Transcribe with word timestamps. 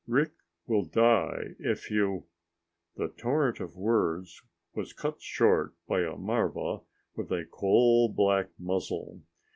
Rick 0.07 0.31
will 0.65 0.83
die 0.85 1.49
if 1.59 1.91
you" 1.91 2.25
The 2.97 3.09
torrent 3.09 3.59
of 3.59 3.75
words 3.77 4.41
was 4.73 4.93
cut 4.93 5.21
short 5.21 5.75
by 5.87 5.99
a 6.01 6.15
marva 6.17 6.81
with 7.15 7.31
a 7.31 7.45
coal 7.45 8.09
black 8.11 8.49
muzzle. 8.57 9.21